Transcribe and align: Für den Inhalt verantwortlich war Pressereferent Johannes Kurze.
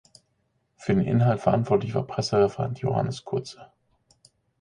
Für 0.77 0.95
den 0.95 1.05
Inhalt 1.05 1.41
verantwortlich 1.41 1.93
war 1.93 2.07
Pressereferent 2.07 2.79
Johannes 2.79 3.23
Kurze. 3.23 3.71